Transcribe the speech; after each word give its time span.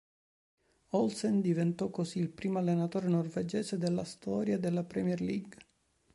Olsen 0.95 1.41
diventò 1.41 1.91
così 1.91 2.17
il 2.17 2.31
primo 2.31 2.57
allenatore 2.57 3.07
norvegese 3.07 3.77
della 3.77 4.03
storia 4.03 4.57
della 4.57 4.83
Premier 4.83 5.21
League. 5.21 5.57